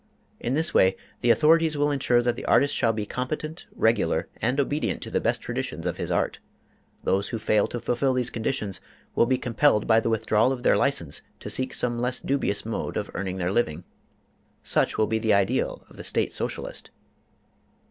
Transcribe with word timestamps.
In 0.39 0.55
this 0.55 0.73
way, 0.73 0.97
the 1.19 1.29
authorities 1.29 1.77
will 1.77 1.91
insure 1.91 2.23
that 2.23 2.35
the 2.35 2.45
artist 2.45 2.73
shall 2.73 2.91
be 2.91 3.05
competent, 3.05 3.67
regular, 3.71 4.29
and 4.37 4.59
obedient 4.59 5.03
to 5.03 5.11
the 5.11 5.21
best 5.21 5.43
traditions 5.43 5.85
of 5.85 5.97
his 5.97 6.09
art. 6.09 6.39
Those 7.03 7.29
who 7.29 7.37
fail 7.37 7.67
to 7.67 7.79
fulfil 7.79 8.15
these 8.15 8.31
conditions 8.31 8.81
will 9.13 9.27
be 9.27 9.37
compelled 9.37 9.85
by 9.85 9.99
the 9.99 10.09
withdrawal 10.09 10.51
of 10.51 10.63
their 10.63 10.75
license 10.75 11.21
to 11.41 11.51
seek 11.51 11.71
some 11.71 11.99
less 12.01 12.19
dubious 12.19 12.65
mode 12.65 12.97
of 12.97 13.11
earning 13.13 13.37
their 13.37 13.51
living. 13.51 13.83
Such 14.63 14.97
will 14.97 15.05
be 15.05 15.19
the 15.19 15.35
ideal 15.35 15.85
of 15.87 15.97
the 15.97 16.03
State 16.03 16.33
Socialist. 16.33 16.89